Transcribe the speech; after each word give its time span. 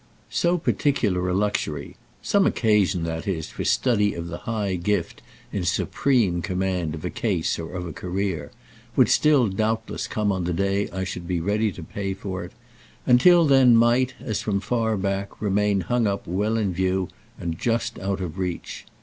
So 0.31 0.57
particular 0.57 1.29
a 1.29 1.33
luxury—some 1.35 2.47
occasion, 2.47 3.03
that 3.03 3.27
is, 3.27 3.49
for 3.49 3.63
study 3.63 4.15
of 4.15 4.29
the 4.29 4.37
high 4.49 4.73
gift 4.73 5.21
in 5.51 5.63
supreme 5.63 6.41
command 6.41 6.95
of 6.95 7.05
a 7.05 7.11
case 7.11 7.59
or 7.59 7.73
of 7.73 7.85
a 7.85 7.93
career—would 7.93 9.09
still 9.09 9.47
doubtless 9.47 10.07
come 10.07 10.31
on 10.31 10.45
the 10.45 10.53
day 10.53 10.89
I 10.89 11.03
should 11.03 11.27
be 11.27 11.39
ready 11.39 11.71
to 11.73 11.83
pay 11.83 12.15
for 12.15 12.43
it; 12.43 12.53
and 13.05 13.21
till 13.21 13.45
then 13.45 13.75
might, 13.75 14.15
as 14.19 14.41
from 14.41 14.59
far 14.59 14.97
back, 14.97 15.39
remain 15.39 15.81
hung 15.81 16.07
up 16.07 16.25
well 16.25 16.57
in 16.57 16.73
view 16.73 17.07
and 17.39 17.59
just 17.59 17.99
out 17.99 18.21
of 18.21 18.39
reach. 18.39 18.87